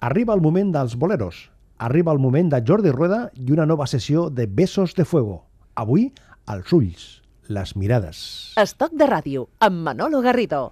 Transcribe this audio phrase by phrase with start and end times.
[0.00, 1.38] Arriba el moment dels boleros,
[1.76, 5.40] arriba el moment de Jordi Rueda i una nova sessió de Besos de Fuego.
[5.74, 6.12] Avui,
[6.46, 7.06] als ulls,
[7.48, 8.20] les mirades.
[8.62, 10.68] Estoc de ràdio, amb Manolo Garrido.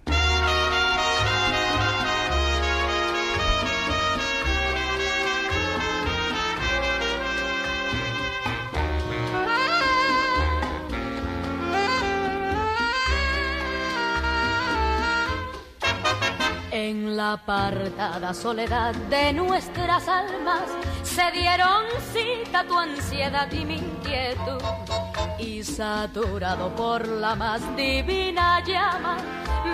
[17.36, 20.62] Apartada soledad de nuestras almas
[21.02, 25.15] se dieron cita tu ansiedad y mi inquietud.
[25.38, 29.18] Y saturado por la más divina llama,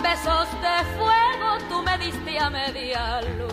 [0.03, 3.53] besos de fuego tú me diste a media luz.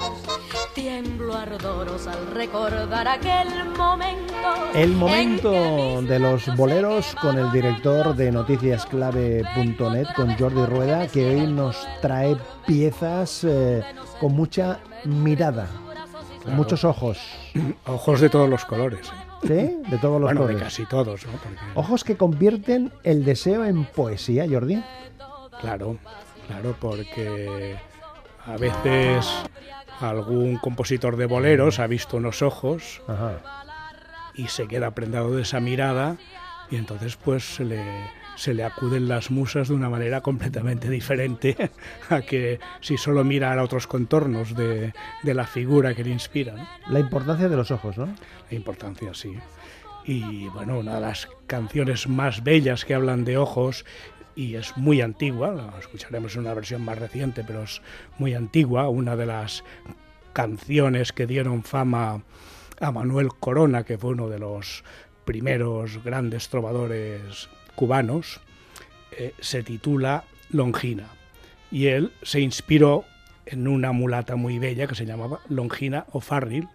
[0.73, 4.34] Tiemblo ardoros al recordar aquel momento.
[4.73, 11.45] El momento de los boleros con el director de noticiasclave.net, con Jordi Rueda, que hoy
[11.45, 13.84] nos trae piezas eh,
[14.20, 15.67] con mucha mirada,
[16.44, 17.20] con muchos ojos.
[17.86, 19.08] Ojos de todos los colores.
[19.08, 19.28] ¿eh?
[19.41, 19.81] ¿Sí?
[19.89, 21.31] De todos los bueno, de casi todos, ¿no?
[21.33, 24.83] Porque, Ojos que convierten el deseo en poesía, Jordi.
[25.61, 25.97] claro,
[26.47, 27.77] claro, porque
[28.45, 29.25] a veces
[29.99, 33.39] algún compositor de boleros ha visto unos ojos Ajá.
[34.33, 36.17] y se queda prendado de esa mirada
[36.71, 37.81] y entonces pues se le,
[38.40, 41.58] se le acuden las musas de una manera completamente diferente
[42.09, 46.54] a que si solo mira a otros contornos de, de la figura que le inspira.
[46.54, 46.66] ¿no?
[46.90, 48.06] La importancia de los ojos, ¿no?
[48.50, 49.34] La importancia, sí.
[50.06, 53.84] Y bueno, una de las canciones más bellas que hablan de ojos
[54.38, 57.82] y es muy antigua, la escucharemos en una versión más reciente, pero es
[58.20, 59.66] muy antigua, una de las
[60.32, 62.23] canciones que dieron fama
[62.80, 64.86] a Manuel Corona, que fue uno de los
[65.26, 68.41] primeros grandes trovadores cubanos,
[69.17, 71.08] eh, se titula Longina.
[71.72, 73.05] Y él se inspiró
[73.45, 76.67] en una mulata muy bella que se llamaba Longina O'Farrill,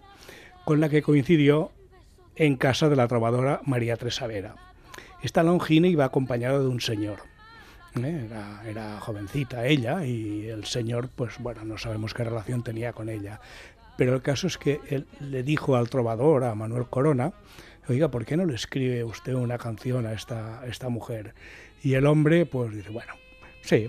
[0.64, 1.72] con la que coincidió
[2.36, 4.54] en casa de la trovadora María Tresavera.
[5.22, 7.18] Esta Longina iba acompañada de un señor.
[8.02, 8.24] ¿eh?
[8.24, 13.10] Era, era jovencita ella y el señor, pues bueno, no sabemos qué relación tenía con
[13.10, 13.42] ella.
[13.98, 17.34] Pero el caso es que él le dijo al trovador, a Manuel Corona,
[17.88, 21.34] oiga, ¿por qué no le escribe usted una canción a esta, esta mujer?
[21.82, 23.12] Y el hombre, pues dice, bueno,
[23.60, 23.88] sí,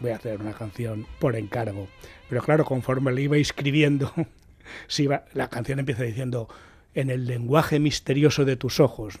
[0.00, 1.88] voy a hacer una canción por encargo.
[2.28, 4.12] Pero claro, conforme le iba escribiendo,
[4.88, 6.48] se iba, la canción empieza diciendo,
[6.94, 9.20] en el lenguaje misterioso de tus ojos.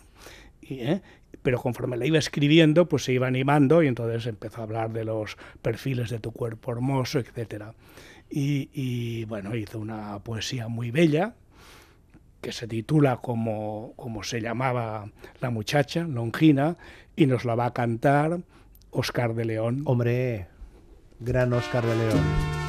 [0.60, 1.02] Y, ¿eh?
[1.42, 5.04] Pero conforme la iba escribiendo, pues se iba animando y entonces empezó a hablar de
[5.04, 7.74] los perfiles de tu cuerpo hermoso, etcétera.
[8.28, 11.34] Y, y bueno, hizo una poesía muy bella
[12.40, 16.76] que se titula como, como se llamaba la muchacha, Longina,
[17.16, 18.40] y nos la va a cantar
[18.90, 19.82] Oscar de León.
[19.84, 20.48] Hombre,
[21.20, 22.59] gran Oscar de León.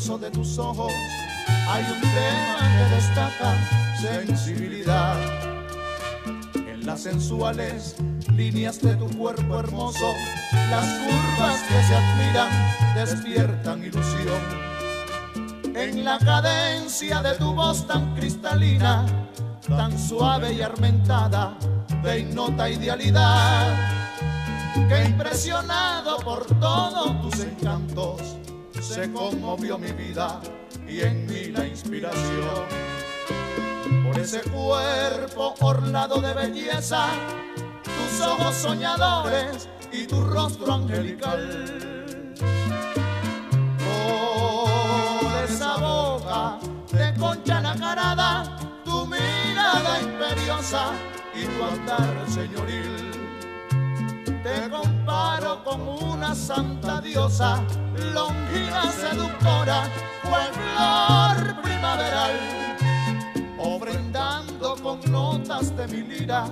[0.00, 0.90] De tus ojos
[1.68, 3.54] hay un tema que destaca
[4.00, 5.14] sensibilidad.
[6.54, 7.96] En las sensuales
[8.34, 10.14] líneas de tu cuerpo hermoso,
[10.70, 12.48] las curvas que se admiran
[12.94, 14.40] despiertan ilusión.
[15.76, 19.04] En la cadencia de tu voz tan cristalina,
[19.68, 21.58] tan suave y armentada,
[22.02, 24.00] de ignota idealidad
[24.88, 28.19] que impresionado por todos tus encantos,
[28.90, 30.40] se conmovió mi vida
[30.88, 32.66] y en mí la inspiración.
[34.04, 37.06] Por ese cuerpo orlado de belleza,
[37.84, 42.34] tus ojos soñadores y tu rostro angelical.
[43.78, 46.58] Por esa boca
[46.90, 50.90] de concha nacarada, tu mirada imperiosa
[51.32, 53.10] y tu andar señoril
[54.42, 54.68] te
[55.40, 57.62] comparo con una santa diosa,
[58.12, 59.88] longina seductora,
[60.22, 62.36] cual flor primaveral,
[63.58, 66.44] ofrendando con notas de mi lira,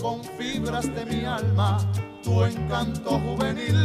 [0.00, 1.78] con fibras de mi alma,
[2.22, 3.76] tu encanto juvenil.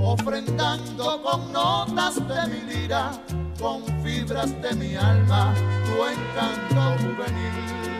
[0.00, 3.10] Ofrendando con notas de mi lira,
[3.60, 5.52] con fibras de mi alma,
[5.84, 7.97] tu encanto juvenil.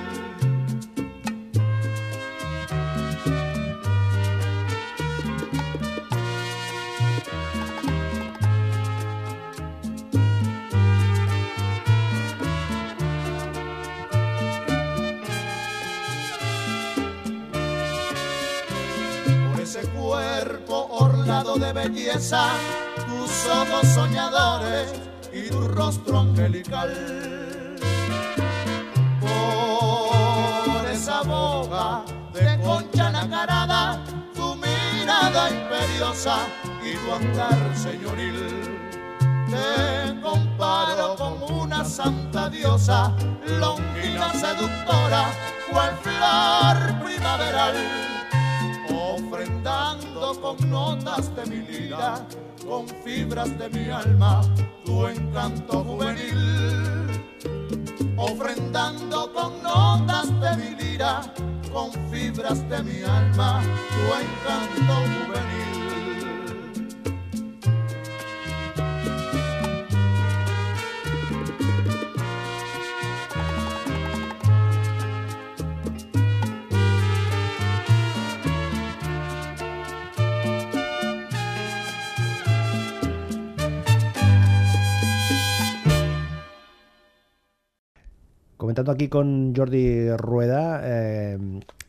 [21.56, 22.50] De belleza,
[23.06, 24.92] tus ojos soñadores
[25.32, 26.92] y tu rostro angelical.
[29.20, 32.02] Por esa boca
[32.34, 34.04] de concha nacarada,
[34.34, 36.36] tu mirada imperiosa
[36.84, 38.78] y tu andar señoril.
[39.48, 43.12] Te comparo con una santa diosa,
[43.58, 45.30] longina seductora,
[45.70, 47.74] cual flor primaveral,
[50.68, 52.26] notas de mi lira,
[52.66, 54.42] con fibras de mi alma,
[54.84, 57.22] tu encanto juvenil.
[58.16, 61.22] Ofrendando con notas de mi lira,
[61.72, 65.87] con fibras de mi alma, tu encanto juvenil.
[88.78, 91.38] Comentando aquí con Jordi Rueda eh,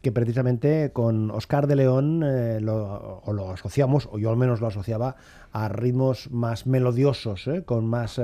[0.01, 4.59] que precisamente con Oscar de León eh, lo, o lo asociamos, o yo al menos
[4.61, 5.15] lo asociaba,
[5.51, 8.17] a ritmos más melodiosos, eh, con más...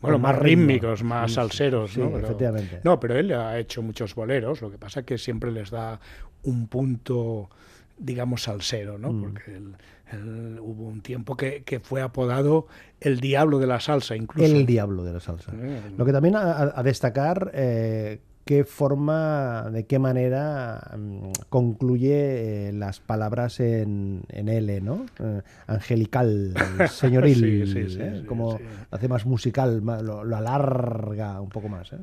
[0.00, 2.10] Bueno, con más rítmicos, más salseros, Sí, ¿no?
[2.12, 2.80] Pero- efectivamente.
[2.84, 6.00] No, pero él ha hecho muchos boleros, lo que pasa es que siempre les da
[6.44, 7.50] un punto,
[7.98, 9.08] digamos, salsero, ¿no?
[9.20, 9.74] Porque él-
[10.12, 12.66] hubo un tiempo que, que fue apodado
[13.00, 14.54] el diablo de la salsa, incluso.
[14.56, 15.52] El diablo de la salsa.
[15.96, 22.72] Lo que también a, a- destacar, eh, qué forma, de qué manera mm, concluye eh,
[22.72, 25.06] las palabras en, en L, ¿no?
[25.18, 26.54] Eh, angelical,
[26.88, 27.88] señoril, Sí, sí,
[28.20, 28.60] sí, como
[28.92, 31.92] hace más musical, lo alarga un poco más.
[31.92, 31.98] ¿eh?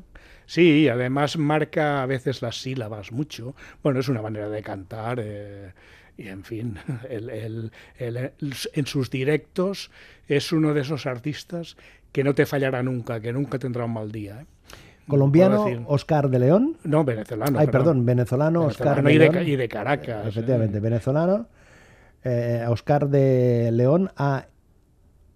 [0.45, 3.55] Sí, además marca a veces las sílabas mucho.
[3.81, 5.23] Bueno, es una manera de cantar.
[6.23, 6.77] Eh, y en fin,
[7.09, 8.31] él- él- él-
[8.73, 9.91] en sus directos
[10.27, 11.77] es uno de esos artistas
[12.11, 14.41] que no te fallará nunca, que nunca tendrá un mal día.
[14.41, 14.45] ¿eh?
[15.07, 16.77] Colombiano, Oscar de León.
[16.83, 17.59] No, venezolano.
[17.59, 19.47] Ay, perdón, venezolano, Oscar Venezolano de y de, León.
[19.47, 20.27] Y de Caracas.
[20.27, 20.81] Efectivamente, eh.
[20.81, 21.47] venezolano.
[22.23, 24.45] Eh, Oscar de León a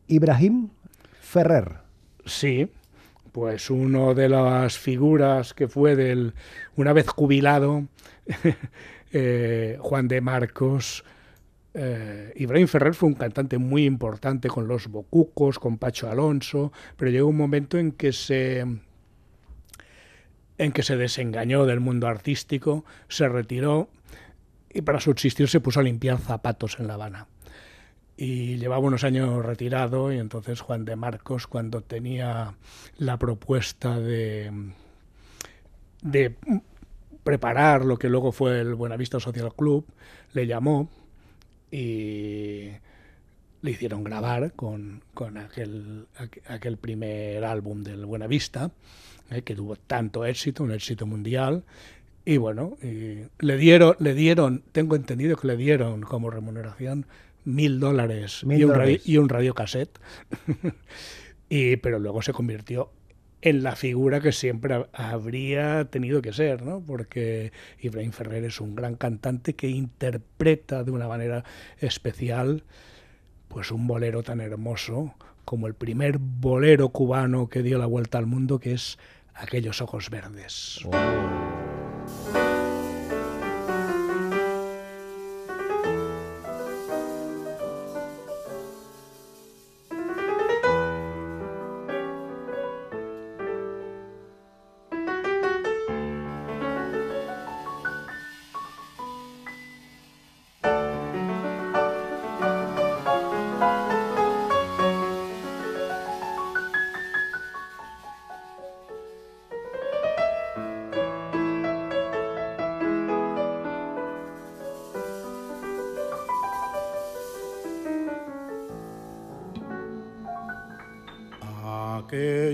[0.07, 0.69] Ibrahim
[1.19, 1.79] Ferrer.
[2.25, 2.69] Sí,
[3.33, 6.33] pues uno de las figuras que fue del,
[6.77, 7.83] una vez jubilado,
[9.11, 11.03] eh, Juan de Marcos.
[11.73, 17.11] eh, Ibrahim Ferrer fue un cantante muy importante con los Bocucos, con Pacho Alonso, pero
[17.11, 18.65] llegó un momento en que se
[20.59, 23.89] en que se desengañó del mundo artístico, se retiró
[24.73, 27.27] y para subsistir se puso a limpiar zapatos en La Habana
[28.17, 32.55] y llevaba unos años retirado y entonces Juan de Marcos cuando tenía
[32.97, 34.51] la propuesta de
[36.01, 36.35] de
[37.27, 39.85] preparar lo que luego fue el Buenavista Social Club
[40.33, 40.89] le llamó
[41.71, 42.69] y
[43.61, 48.71] le hicieron grabar con, con aquel, aqu- aquel primer álbum del Buenavista,
[49.29, 51.63] eh, que tuvo tanto éxito, un éxito mundial.
[52.23, 57.05] Y bueno, y le dieron, le dieron, tengo entendido que le dieron como remuneración
[57.45, 59.01] mil dólares y, un radi- dólares.
[59.09, 59.97] y un radiocassette.
[61.49, 62.89] y, pero luego se convirtió
[63.41, 66.81] en la figura que siempre ha- habría tenido que ser, ¿no?
[66.81, 71.43] Porque Ibrahim Ferrer es un gran cantante que interpreta de una manera
[71.79, 72.63] especial
[73.47, 75.13] pues un bolero tan hermoso
[75.45, 78.97] como el primer bolero cubano que dio la vuelta al mundo, que es
[79.39, 80.79] Aquellos ojos verdes.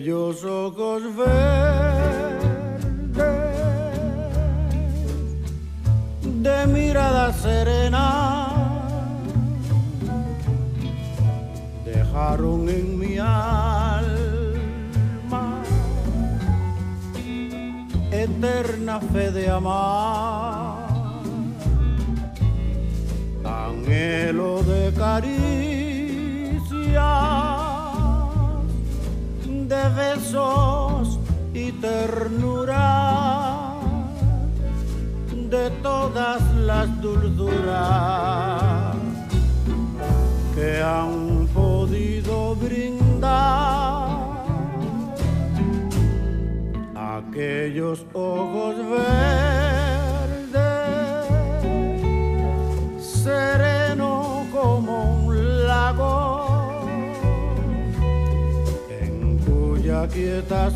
[0.04, 1.64] Aquellos ojos verdes
[6.44, 8.50] de mirada serena
[11.86, 13.94] dejaron en mi alma
[18.12, 20.86] eterna fe de amar,
[23.46, 25.43] anhelo de caricia
[30.34, 31.20] besos
[31.54, 33.76] y ternura
[35.32, 38.96] de todas las dulzuras
[40.56, 44.08] que han podido brindar
[46.96, 49.04] aquellos ojos verdes.
[53.00, 53.73] Seré
[60.04, 60.74] cuya quietas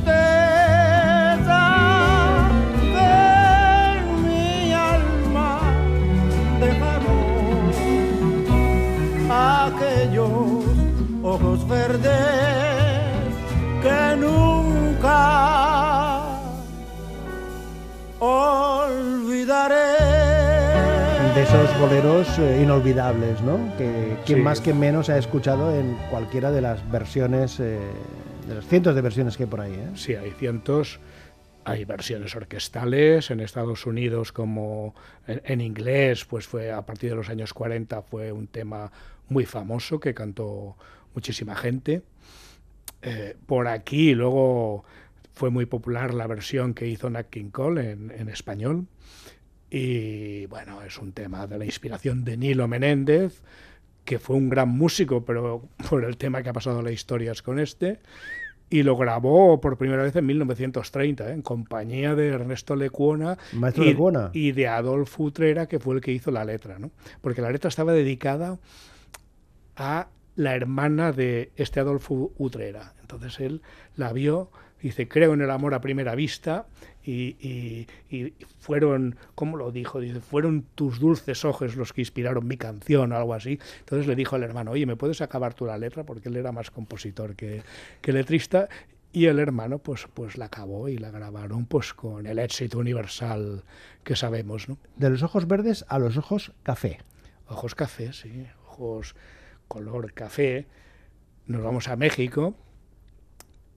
[2.96, 5.60] de mi alma.
[6.62, 7.72] Dejaron
[9.30, 10.64] aquellos
[11.22, 12.39] ojos verdes.
[21.40, 23.74] Eh, inolvidables, ¿no?
[23.78, 27.80] Que quien más que menos ha escuchado en cualquiera de las versiones, eh,
[28.46, 29.72] de los cientos de versiones que hay por ahí.
[29.72, 29.88] ¿eh?
[29.96, 31.00] Sí, hay cientos.
[31.64, 34.96] Hay versiones orquestales en Estados Unidos como
[35.28, 38.92] en, inglés, pues fue a partir de los años 40 fue un tema
[39.30, 40.76] muy famoso que cantó
[41.14, 42.02] muchísima gente.
[43.46, 44.84] por aquí luego
[45.34, 48.88] fue muy popular la versión que hizo Nat King Cole en, en español
[49.70, 53.42] y bueno, es un tema de la inspiración de Nilo Menéndez,
[54.04, 57.42] que fue un gran músico, pero por el tema que ha pasado la historia es
[57.42, 58.00] con este.
[58.72, 61.34] Y lo grabó por primera vez en 1930, ¿eh?
[61.34, 63.36] en compañía de Ernesto Lecuona
[64.34, 66.78] y, y, de Adolfo Utrera, que fue el que hizo la letra.
[66.78, 66.92] ¿no?
[67.22, 68.60] Porque la letra estaba dedicada
[69.76, 72.94] a la hermana de este Adolfo Utrera.
[73.02, 73.62] Entonces él
[73.96, 76.66] la vio, dice, creo en el amor a primera vista,
[77.12, 77.88] y,
[78.60, 80.00] fueron, ¿cómo lo dijo?
[80.00, 83.60] Dice, fueron tus dulces ojos los que inspiraron mi canción o algo así.
[83.80, 86.04] Entonces le dijo al hermano, oye, ¿me puedes acabar tú la letra?
[86.04, 87.64] Porque él era más compositor que,
[88.02, 88.70] que letrista.
[89.12, 93.64] Y el hermano pues, pues la acabó y la grabaron pues con el éxito universal
[94.04, 94.70] que sabemos.
[94.70, 94.78] ¿no?
[94.98, 97.00] De los ojos verdes a los ojos café.
[97.48, 99.16] Ojos café, sí, ojos
[99.68, 100.68] color café.
[101.48, 102.54] Nos vamos a México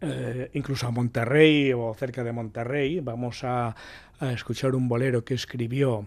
[0.05, 3.77] eh, incluso a Monterrey o cerca de Monterrey, vamos a,
[4.21, 6.07] escuchar un bolero que escribió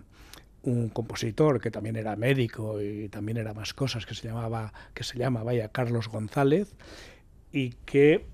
[0.64, 5.04] un compositor que también era médico y también era más cosas que se llamaba que
[5.04, 6.74] se llama vaya Carlos González
[7.52, 8.26] y que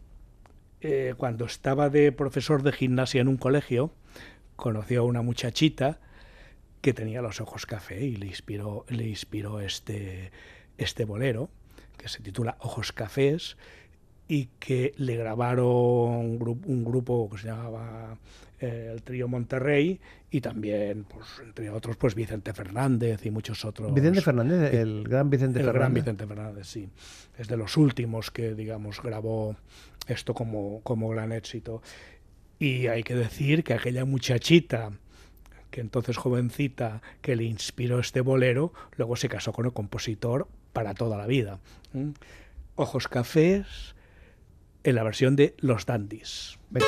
[0.82, 3.92] eh, cuando estaba de profesor de gimnasia en un colegio
[4.56, 6.00] conoció a una muchachita
[6.82, 10.32] que tenía los ojos café y le inspiró le inspiró este
[10.78, 11.50] este bolero
[11.98, 13.58] que se titula Ojos cafés
[14.32, 18.18] y que le grabaron un, grupo, un grupo que se llamaba
[18.62, 23.94] eh, el trío Monterrey y también, pues, entre otros, pues Vicente Fernández y muchos otros.
[23.94, 25.82] Vicente Fernández, el gran Vicente el Fernández.
[25.82, 26.88] gran Vicente Fernández, sí.
[27.38, 29.58] Es de los últimos que, digamos, grabó
[30.08, 31.82] esto como, como gran éxito.
[32.58, 34.92] Y hay que decir que aquella muchachita,
[35.72, 40.94] que entonces jovencita, que le inspiró este bolero, luego se casó con el compositor para
[40.94, 41.60] toda la vida.
[42.78, 43.94] Ojos cafés,
[44.84, 45.86] en la versión de Los.
[46.70, 46.88] Venga.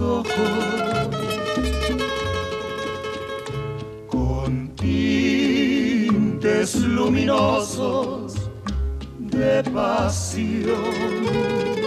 [0.00, 0.28] Ojos.
[4.06, 8.34] Con tintes luminosos
[9.18, 11.79] de pasión.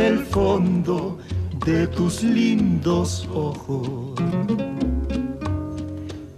[0.00, 1.18] En el fondo
[1.66, 4.14] de tus lindos ojos.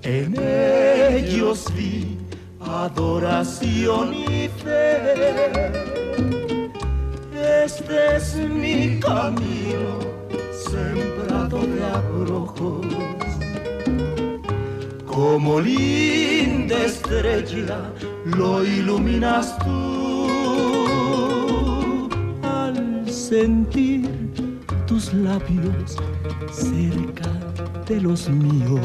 [0.03, 2.19] En ellos vi
[2.61, 5.73] adoración y fe.
[7.65, 9.93] Este es mi camino
[10.69, 12.87] sembrado de abrojos.
[15.07, 17.93] Como linda estrella
[18.25, 19.92] lo iluminas tú
[23.33, 24.11] sentir
[24.87, 25.97] tus labios
[26.51, 27.31] cerca
[27.89, 28.79] de los míos.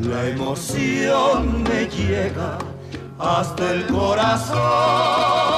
[0.00, 2.56] La emoción me llega
[3.18, 5.55] hasta el corazón.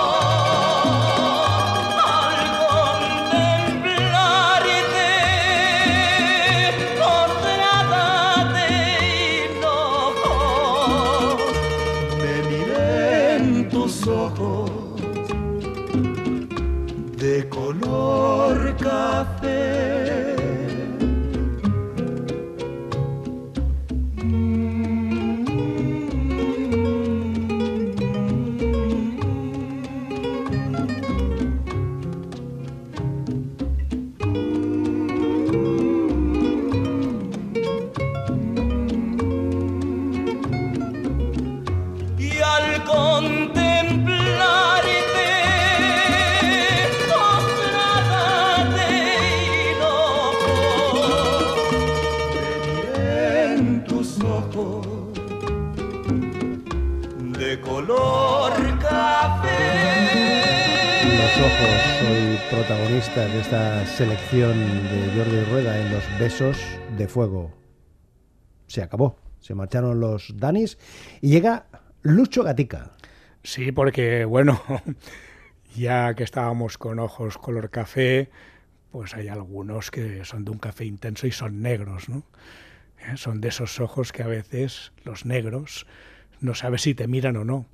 [54.09, 54.87] Tus ojos
[57.39, 59.49] de color café.
[61.05, 66.59] Los ojos, soy protagonista de esta selección de Jordi Rueda en Los Besos
[66.97, 67.53] de Fuego.
[68.67, 70.79] Se acabó, se marcharon los Danis
[71.21, 71.67] y llega
[72.03, 72.93] Lucho Gatica.
[73.43, 74.61] Sí, porque bueno,
[75.77, 78.31] ya que estábamos con ojos color café,
[78.91, 82.25] pues hay algunos que son de un café intenso y son negros, ¿no?
[83.01, 85.87] Eh, Son de esos ojos que a veces los negros
[86.41, 87.67] no sabes si te miran o no.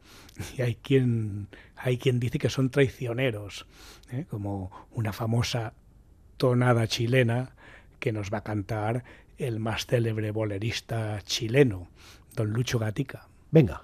[0.56, 3.66] Y hay quien, hay quien dice que son traicioneros,
[4.10, 4.26] ¿eh?
[4.28, 5.74] como una famosa
[6.36, 7.54] tonada chilena
[8.00, 9.04] que nos va a cantar
[9.38, 11.88] el más célebre bolerista chileno,
[12.34, 13.28] don Lucho Gatica.
[13.50, 13.82] Venga.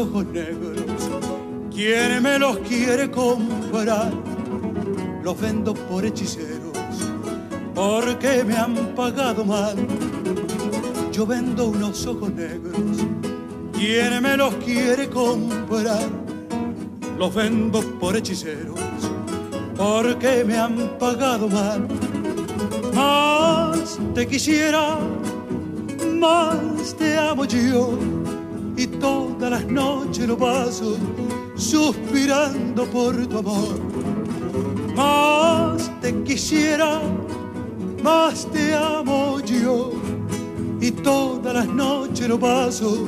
[0.00, 0.78] Ojos negros,
[1.74, 4.10] ¿quién me los quiere comprar?
[5.22, 6.72] Los vendo por hechiceros,
[7.74, 9.76] porque me han pagado mal.
[11.12, 12.80] Yo vendo unos ojos negros,
[13.72, 16.08] ¿quién me los quiere comprar?
[17.18, 18.80] Los vendo por hechiceros,
[19.76, 21.86] porque me han pagado mal.
[22.94, 24.98] Más te quisiera
[26.20, 28.19] más te amo yo
[29.60, 30.96] las noches lo paso
[31.54, 33.80] suspirando por tu amor.
[34.94, 37.00] Más te quisiera,
[38.02, 39.92] más te amo yo
[40.80, 43.06] y todas las noches lo paso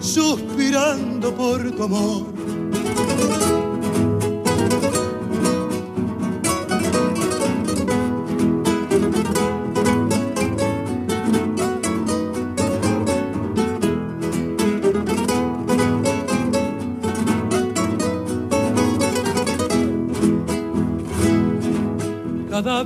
[0.00, 2.41] suspirando por tu amor.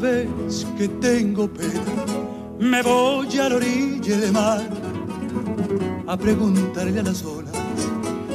[0.01, 1.81] Vez que tengo pena,
[2.59, 4.61] me voy a la orilla del mar
[6.07, 7.55] a preguntarle a las olas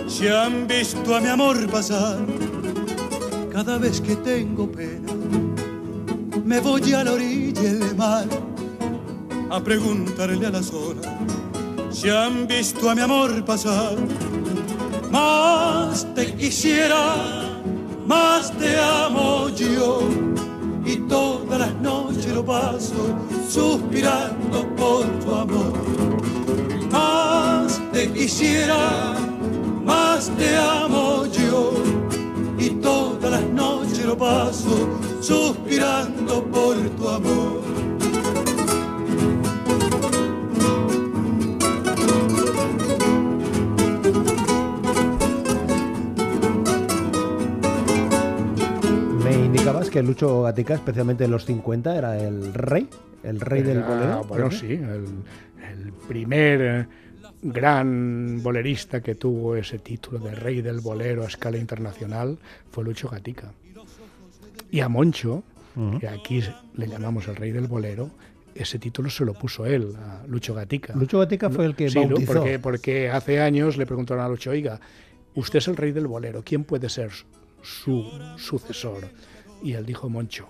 [0.08, 2.18] si han visto a mi amor pasar.
[3.52, 5.14] Cada vez que tengo pena,
[6.44, 8.26] me voy a la orilla del mar
[9.52, 11.06] a preguntarle a las olas
[11.92, 13.98] si han visto a mi amor pasar.
[15.12, 17.16] Más te quisiera,
[18.08, 20.02] más te amo yo
[20.86, 20.98] y
[21.52, 22.96] todas las noches lo paso
[23.50, 25.74] suspirando por tu amor.
[26.90, 29.16] Más te quisiera,
[29.84, 31.74] más te amo yo
[32.58, 37.71] y todas las noches lo paso suspirando por tu amor.
[49.92, 52.88] Que Lucho Gatica, especialmente en los 50, era el rey,
[53.24, 54.24] el rey del bolero.
[54.24, 55.06] Bueno, sí, el,
[55.70, 56.88] el primer eh,
[57.42, 62.38] gran bolerista que tuvo ese título de rey del bolero a escala internacional
[62.72, 63.52] fue Lucho Gatica.
[64.70, 65.44] Y a Moncho,
[66.00, 66.42] que aquí
[66.76, 68.10] le llamamos el rey del bolero,
[68.56, 70.94] ese título se lo puso él, a Lucho Gatica.
[70.96, 72.34] Lucho Gatica fue el que Sí, bautizó.
[72.34, 74.80] porque, porque hace años le preguntaron a Lucho, oiga,
[75.36, 77.12] usted es el rey del bolero, ¿quién puede ser
[77.62, 78.06] su
[78.38, 79.08] sucesor?
[79.62, 80.48] Y él dijo Moncho.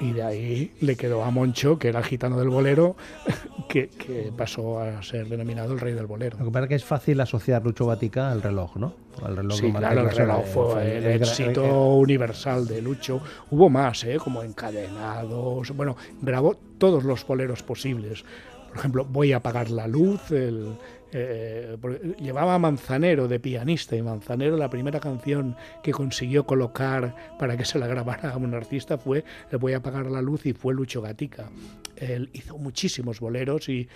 [0.00, 2.96] Y de ahí le quedó a Moncho, que era gitano del bolero,
[3.68, 6.38] que, que pasó a ser denominado el rey del bolero.
[6.38, 8.94] Lo que pasa es que es fácil asociar Lucho Gatica al reloj, ¿no?
[9.22, 13.20] Al reloj Sí, claro, el reloj fue el, éxito eh, universal de Lucho.
[13.50, 14.16] Hubo más, ¿eh?
[14.16, 15.74] como encadenados.
[15.76, 18.24] Bueno, grabó todos los boleros posibles.
[18.68, 20.30] Por ejemplo, Voy a apagar la luz.
[20.30, 20.76] El,
[21.12, 21.76] eh,
[22.18, 27.66] llevaba a Manzanero de pianista y Manzanero la primera canción que consiguió colocar para que
[27.66, 30.72] se la grabara a un artista fue el Voy a apagar la luz y fue
[30.72, 31.50] Lucho Gatica.
[31.96, 33.88] Él hizo muchísimos boleros y,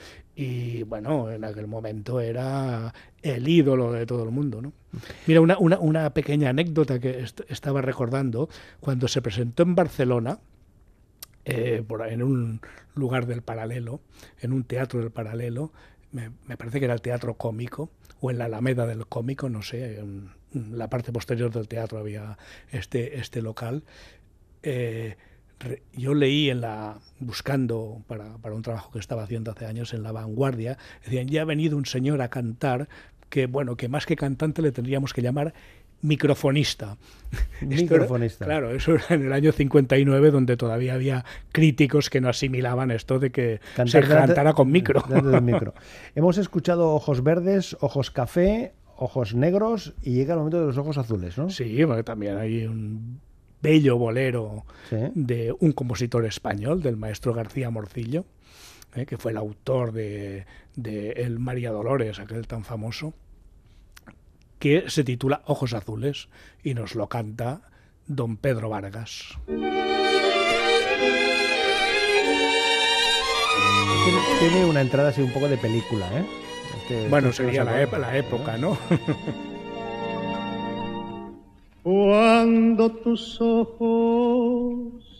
[0.84, 4.60] bueno, en aquel momento era el ídolo de todo el mundo.
[4.60, 4.72] ¿no?
[5.26, 8.48] Mira, una, una, pequeña anécdota que est- estaba recordando,
[8.80, 10.38] cuando se presentó en Barcelona,
[11.44, 12.60] eh, en un
[12.94, 14.00] lugar del paralelo,
[14.40, 15.72] en un teatro del paralelo,
[16.12, 19.62] me, me parece que era el teatro cómico, o en la Alameda del cómico, no
[19.62, 20.30] sé, en,
[20.70, 22.38] la parte posterior del teatro había
[22.70, 23.84] este, este local.
[24.62, 25.16] Eh,
[25.94, 30.02] yo leí en la buscando para, para un trabajo que estaba haciendo hace años en
[30.02, 32.88] la vanguardia decían ya ha venido un señor a cantar
[33.30, 35.54] que bueno que más que cantante le tendríamos que llamar
[36.02, 36.96] microfonista
[37.60, 38.44] era- Microfonista.
[38.44, 43.18] claro eso era en el año 59 donde todavía había críticos que no asimilaban esto
[43.18, 45.02] de que se delante- cantara con micro
[45.42, 45.74] micro.
[46.14, 50.98] Hemos escuchado ojos verdes, ojos café, ojos negros y llega el momento de los ojos
[50.98, 51.50] azules, ¿no?
[51.50, 53.20] sí porque también hay un
[53.62, 54.96] bello bolero Sí.
[55.14, 58.24] de un compositor español, del maestro García Morcillo,
[58.94, 63.14] eh, que fue el autor de, de El María Dolores, aquel tan famoso,
[64.58, 66.28] que se titula Ojos Azules
[66.62, 67.62] y nos lo canta
[68.06, 69.34] don Pedro Vargas.
[74.04, 76.24] Tiene, tiene una entrada así un poco de película, ¿eh?
[76.82, 78.78] Este- Bueno, sería la, acuerda, ep- la época, ¿no?
[81.86, 85.15] Cuando tus ojos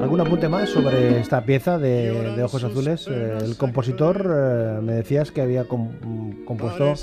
[0.00, 3.06] ¿Algún apunte más sobre esta pieza de, de Ojos Azules?
[3.10, 6.94] Eh, el compositor, eh, me decías que había com- mm, compuesto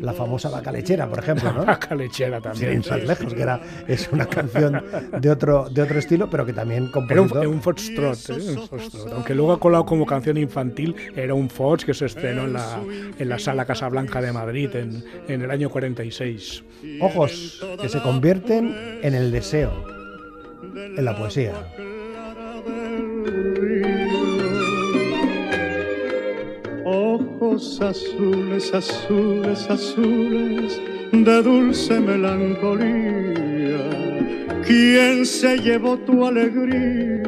[0.00, 1.64] la famosa Vaca Lechera, por ejemplo, ¿no?
[1.64, 2.72] Vaca lechera Sin también.
[2.82, 4.82] ir más lejos, que era, es una canción
[5.20, 8.56] de otro, de otro estilo, pero que también Era un, un foxtrot, ¿eh?
[8.56, 9.12] un foxtrot.
[9.12, 12.80] aunque luego ha colado como canción infantil, era un fox que se estrenó en la,
[13.18, 16.62] en la sala Casablanca de Madrid en, en el año 46.
[17.00, 19.72] Ojos que se convierten en el deseo,
[20.76, 21.52] en la poesía.
[26.84, 30.80] Ojos azules, azules, azules,
[31.12, 33.84] de dulce melancolía.
[34.66, 37.26] ¿Quién se llevó tu alegría?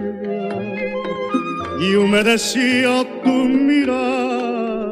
[1.80, 4.88] y humedeció tu mirada.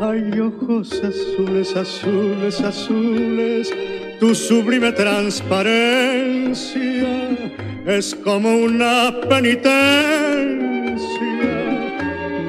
[0.00, 3.74] Hay ojos azules, azules, azules,
[4.18, 7.08] tu sublime transparencia
[7.86, 9.68] es como una penitencia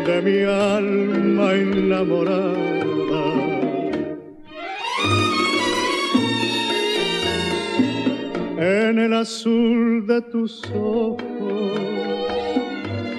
[0.05, 2.57] de mi alma enamorada.
[8.57, 11.19] En el azul de tus ojos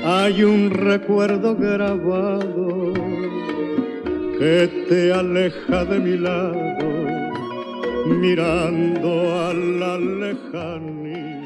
[0.04, 2.92] hay un recuerdo grabado
[4.38, 6.89] que te aleja de mi lado
[8.06, 11.39] mirando a la lejanía.